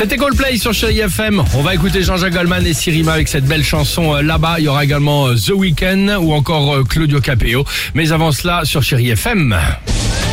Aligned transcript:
C'était 0.00 0.16
Coldplay 0.16 0.56
sur 0.56 0.72
Chéri 0.72 1.00
FM. 1.00 1.42
On 1.54 1.60
va 1.60 1.74
écouter 1.74 2.02
Jean-Jacques 2.02 2.32
Goldman 2.32 2.66
et 2.66 2.72
Sirima 2.72 3.12
avec 3.12 3.28
cette 3.28 3.44
belle 3.44 3.62
chanson 3.62 4.14
euh, 4.14 4.22
là-bas. 4.22 4.54
Il 4.56 4.64
y 4.64 4.68
aura 4.68 4.82
également 4.82 5.28
euh, 5.28 5.34
The 5.34 5.50
Weeknd 5.50 6.16
ou 6.22 6.32
encore 6.32 6.74
euh, 6.74 6.84
Claudio 6.84 7.20
Capeo. 7.20 7.66
Mais 7.92 8.10
avant 8.10 8.32
cela, 8.32 8.62
sur 8.64 8.82
Chéri 8.82 9.10
FM. 9.10 9.54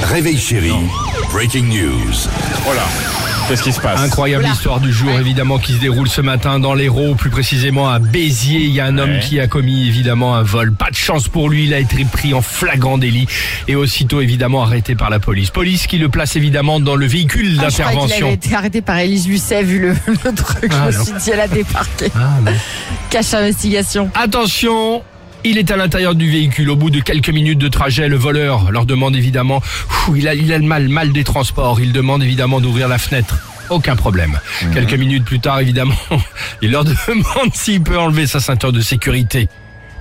Réveil 0.03 0.37
chéri. 0.37 0.71
Breaking 1.33 1.63
news. 1.63 2.15
Qu'est-ce 3.47 3.63
qui 3.63 3.71
se 3.71 3.79
passe 3.79 4.01
Incroyable 4.01 4.45
histoire 4.51 4.79
du 4.81 4.91
jour, 4.91 5.09
évidemment, 5.11 5.57
qui 5.57 5.73
se 5.73 5.79
déroule 5.79 6.09
ce 6.09 6.19
matin 6.21 6.59
dans 6.59 6.73
l'Hérault, 6.73 7.15
plus 7.15 7.29
précisément 7.29 7.89
à 7.89 7.99
Béziers. 7.99 8.59
Il 8.59 8.71
y 8.71 8.81
a 8.81 8.85
un 8.85 8.97
homme 8.97 9.07
Ouais. 9.11 9.19
qui 9.19 9.39
a 9.39 9.47
commis 9.47 9.87
évidemment 9.87 10.35
un 10.35 10.43
vol. 10.43 10.73
Pas 10.73 10.89
de 10.89 10.95
chance 10.95 11.29
pour 11.29 11.49
lui, 11.49 11.63
il 11.65 11.73
a 11.73 11.79
été 11.79 12.03
pris 12.03 12.33
en 12.33 12.41
flagrant 12.41 12.97
délit 12.97 13.25
et 13.69 13.75
aussitôt 13.75 14.19
évidemment 14.19 14.63
arrêté 14.63 14.95
par 14.95 15.09
la 15.09 15.19
police. 15.19 15.49
Police 15.49 15.87
qui 15.87 15.97
le 15.97 16.09
place 16.09 16.35
évidemment 16.35 16.81
dans 16.81 16.95
le 16.95 17.05
véhicule 17.07 17.55
Ah, 17.59 17.63
d'intervention. 17.63 18.25
avait 18.27 18.35
été 18.35 18.53
arrêté 18.53 18.81
par 18.81 18.97
Élise 18.97 19.27
Lucet 19.27 19.63
vu 19.63 19.79
le, 19.79 19.95
le 20.25 20.33
truc. 20.33 20.71
Ah, 20.73 20.91
je 20.91 20.97
me 20.99 21.03
suis 21.05 21.13
dit, 21.13 21.29
elle 21.31 21.39
a 21.39 21.47
débarqué. 21.47 22.11
Ah. 22.15 22.31
Cache 23.09 23.33
investigation. 23.33 24.09
Attention 24.13 25.03
il 25.49 25.57
est 25.57 25.71
à 25.71 25.77
l'intérieur 25.77 26.13
du 26.13 26.29
véhicule. 26.29 26.69
Au 26.69 26.75
bout 26.75 26.89
de 26.89 26.99
quelques 26.99 27.29
minutes 27.29 27.59
de 27.59 27.69
trajet, 27.69 28.09
le 28.09 28.17
voleur 28.17 28.69
leur 28.71 28.85
demande 28.85 29.15
évidemment, 29.15 29.61
il 30.13 30.27
a, 30.27 30.35
il 30.35 30.51
a 30.51 30.57
le 30.57 30.65
mal, 30.65 30.89
mal 30.89 31.13
des 31.13 31.23
transports. 31.23 31.79
Il 31.79 31.93
demande 31.93 32.21
évidemment 32.21 32.59
d'ouvrir 32.59 32.87
la 32.89 32.97
fenêtre. 32.97 33.37
Aucun 33.69 33.95
problème. 33.95 34.39
Quelques 34.73 34.93
minutes 34.93 35.23
plus 35.25 35.39
tard, 35.39 35.59
évidemment, 35.59 35.95
il 36.61 36.71
leur 36.71 36.83
demande 37.07 37.53
s'il 37.53 37.81
peut 37.81 37.97
enlever 37.97 38.27
sa 38.27 38.39
ceinture 38.39 38.73
de 38.73 38.81
sécurité. 38.81 39.47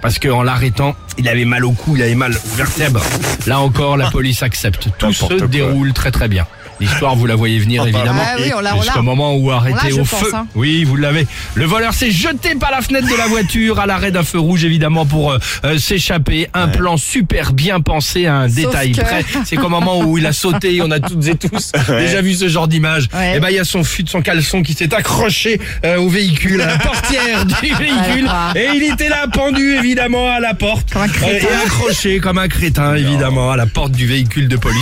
Parce 0.03 0.19
qu'en 0.19 0.43
l'arrêtant, 0.43 0.95
il 1.19 1.29
avait 1.29 1.45
mal 1.45 1.65
au 1.65 1.73
cou, 1.73 1.97
il 1.97 2.03
avait 2.03 2.15
mal 2.15 2.33
aux 2.33 2.57
vertèbres. 2.57 3.03
Là 3.47 3.61
encore, 3.61 3.97
la 3.97 4.11
police 4.11 4.43
accepte. 4.43 4.89
Tout 4.99 5.13
se 5.13 5.45
déroule 5.45 5.93
très 5.93 6.11
très 6.11 6.29
bien. 6.29 6.47
L'histoire, 6.79 7.17
vous 7.17 7.25
la 7.25 7.37
voyez 7.37 7.59
venir 7.59 7.85
évidemment. 7.87 8.21
Ah 8.23 8.37
oui, 8.39 8.51
on 8.55 8.61
l'a- 8.61 8.75
on 8.75 8.77
l'a- 8.77 8.83
Jusqu'au 8.83 9.01
moment 9.03 9.35
où 9.35 9.51
arrêté 9.51 9.95
au 9.95 10.05
pense, 10.05 10.21
feu. 10.21 10.31
hein. 10.35 10.47
Oui, 10.55 10.85
vous 10.85 10.97
l'avez. 10.97 11.27
Le 11.55 11.65
voleur 11.65 11.95
s'est 11.95 12.11
jeté 12.11 12.55
par 12.55 12.71
la 12.71 12.83
fenêtre 12.83 13.09
de 13.11 13.17
la 13.17 13.27
voiture 13.29 13.81
à 13.81 13.87
l'arrêt 13.87 14.11
d'un 14.11 14.23
feu 14.25 14.39
rouge, 14.39 14.63
évidemment, 14.67 15.07
pour 15.07 15.33
euh, 15.33 15.39
euh, 15.65 15.79
s'échapper. 15.79 16.49
Un 16.53 16.69
plan 16.69 16.99
super 16.99 17.55
bien 17.55 17.81
pensé 17.81 18.27
à 18.27 18.35
un 18.35 18.49
détail 18.49 18.93
que- 18.93 19.01
près. 19.01 19.25
C'est 19.47 19.57
qu'au 19.57 19.71
moment 19.71 20.01
où 20.01 20.19
il 20.19 20.27
a 20.27 20.35
sauté, 20.35 20.83
on 20.83 20.91
a 20.91 21.01
toutes 21.01 21.27
et 21.29 21.37
tous 21.37 21.73
déjà 21.89 22.21
vu 22.21 22.35
ce 22.35 22.47
genre 22.47 22.69
d'image. 22.69 23.09
Ouais. 23.15 23.39
Et 23.39 23.41
ben, 23.41 23.49
il 23.49 23.57
y 23.57 23.59
a 23.59 23.65
son 23.65 23.83
fut 23.83 24.03
de 24.03 24.11
son 24.11 24.21
caleçon 24.21 24.63
qui 24.63 24.75
s'est 24.75 24.93
accroché 24.95 25.59
euh, 25.87 25.97
au 25.97 26.11
véhicule, 26.11 26.61
à 26.61 26.67
la 26.67 26.77
portière 26.79 27.47
du 27.47 27.55
véhicule. 27.75 28.27
Ah. 28.29 28.53
Et 28.55 28.69
il 28.75 28.83
était 28.83 29.09
là, 29.09 29.27
pendu, 29.33 29.77
évidemment, 29.79 29.86
à 29.95 30.41
la 30.41 30.55
porte. 30.55 30.91
Comme 30.93 31.03
un 31.03 31.09
crétin. 31.09 31.47
Euh, 31.47 31.51
et 31.53 31.65
accroché 31.67 32.19
comme 32.19 32.39
un 32.39 32.49
crétin, 32.49 32.95
évidemment, 32.97 33.53
à 33.53 33.57
la 33.57 33.67
porte 33.67 33.93
du 33.93 34.07
véhicule 34.07 34.49
de 34.49 34.57
police. 34.57 34.81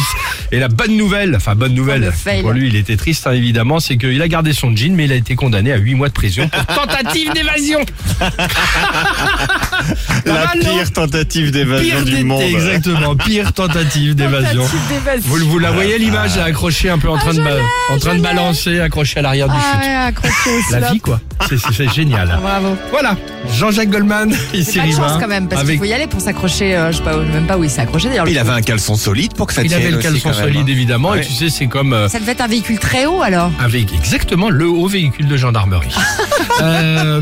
Et 0.53 0.59
la 0.59 0.69
bonne 0.69 0.97
nouvelle, 0.97 1.35
enfin, 1.37 1.55
bonne 1.55 1.75
nouvelle, 1.75 2.11
pour 2.41 2.53
lui, 2.53 2.69
il 2.69 2.77
était 2.77 2.97
triste, 2.97 3.27
hein, 3.27 3.33
évidemment, 3.33 3.81
c'est 3.81 3.97
qu'il 3.97 4.21
a 4.23 4.29
gardé 4.29 4.53
son 4.53 4.75
jean, 4.75 4.95
mais 4.95 5.05
il 5.05 5.13
a 5.13 5.17
été 5.17 5.35
condamné 5.35 5.73
à 5.73 5.77
8 5.77 5.95
mois 5.95 6.09
de 6.09 6.13
prison 6.15 6.49
pour 6.49 6.87
tentative 6.87 7.33
d'évasion. 7.35 7.81
Pas 8.19 8.31
La 10.27 10.33
mal, 10.33 10.59
non 10.65 10.75
pire 10.77 10.93
tentative 10.93 11.51
d'évasion 11.51 11.85
Pire 11.97 12.05
du 12.05 12.11
d'été, 12.13 12.25
monde. 12.25 12.43
exactement, 12.43 13.17
pire 13.17 13.53
tentative 13.53 14.15
d'évasion. 14.15 14.63
Tentative 14.63 14.89
d'évasion. 14.89 15.23
Vous, 15.31 15.37
vous 15.51 15.59
la 15.59 15.71
voyez 15.71 15.99
l'image, 15.99 16.37
là, 16.37 16.45
accrochée 16.45 16.89
un 16.89 16.99
peu 16.99 17.09
en 17.11 17.19
train 17.19 17.35
de, 17.35 17.43
ba- 17.43 17.51
en 17.91 17.99
train 17.99 18.15
de 18.15 18.21
balancer, 18.23 18.81
accrochée 18.81 19.19
à 19.19 19.23
l'arrière 19.23 19.49
du 19.49 19.55
Ah 19.59 19.73
chute. 19.73 19.81
ouais, 19.83 19.95
accroché. 19.95 20.51
La 20.81 20.91
vie, 20.93 21.01
quoi. 21.01 21.21
C'est- 21.49 21.59
C'est 21.59 21.73
c'est 21.75 21.93
génial. 21.93 22.39
Bravo. 22.41 22.77
Voilà, 22.91 23.17
Jean-Jacques 23.59 23.91
Goldman 23.91 24.33
et 24.55 24.59
pas 24.59 24.71
de 24.95 24.97
Cyril 24.97 25.09
chance 25.11 25.15
Vin 25.17 25.21
quand 25.21 25.29
même, 25.29 25.49
parce 25.49 25.63
qu'il 25.63 25.71
avec 25.71 25.81
faut 25.81 25.85
y 25.87 25.93
aller 25.93 26.07
pour 26.07 26.21
s'accrocher. 26.21 26.77
euh, 26.77 26.93
je 26.93 26.99
sais 26.99 27.03
pas, 27.03 27.17
même 27.17 27.47
pas 27.47 27.57
où 27.59 27.65
il 27.65 27.71
s'est 27.71 27.81
accroché 27.83 28.09
d'ailleurs. 28.09 28.29
Il 28.29 28.39
avait 28.39 28.51
un 28.51 28.63
caleçon 28.63 28.97
solide 28.97 29.35
pour 29.35 29.47
que 29.47 29.53
ça 29.55 29.63
Il 29.63 29.69
tienne 29.69 29.81
avait 29.81 29.91
le 29.91 29.99
aussi, 29.99 30.07
caleçon 30.07 30.31
quand 30.31 30.37
même, 30.37 30.45
solide 30.45 30.69
hein. 30.69 30.73
évidemment 30.73 31.15
et 31.15 31.19
Ouais. 31.19 31.25
tu 31.25 31.33
sais 31.33 31.51
c'est 31.51 31.67
comme 31.67 31.93
euh, 31.93 32.09
Ça 32.09 32.19
devait 32.19 32.33
être 32.33 32.41
un 32.41 32.47
véhicule 32.47 32.79
très 32.79 33.07
haut 33.07 33.23
alors. 33.23 33.51
avec 33.61 33.93
exactement 33.95 34.51
le 34.51 34.67
haut 34.69 34.87
véhicule 34.89 35.27
de 35.29 35.37
gendarmerie. 35.37 35.95
euh, 36.63 37.21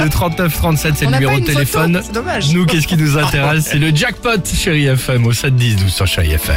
le 0.00 0.08
3937 0.08 0.94
c'est 0.96 1.04
On 1.06 1.08
le 1.08 1.12
n'a 1.12 1.20
numéro 1.20 1.40
de 1.40 1.44
téléphone. 1.44 2.00
c'est 2.04 2.12
dommage. 2.12 2.52
Nous 2.52 2.66
qu'est-ce 2.66 2.86
qui 2.86 2.96
nous 2.96 3.16
intéresse? 3.18 3.68
C'est 3.70 3.78
le 3.78 3.94
jackpot 3.94 4.30
chéri 4.54 4.86
FM 4.86 5.26
au 5.26 5.32
7 5.32 5.54
10 5.56 5.76
12 5.76 5.92
sur 5.94 6.06
chéri 6.06 6.32
FM. 6.32 6.56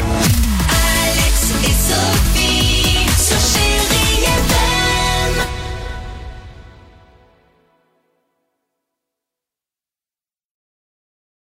Alex 0.69 1.53
et 1.63 1.67
Sophie. 1.67 3.72